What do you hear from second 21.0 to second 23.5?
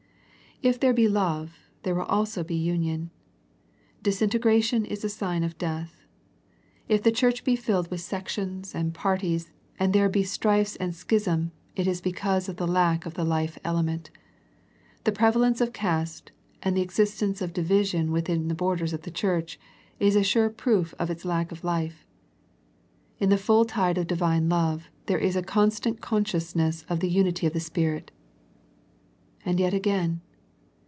its lack of life. In the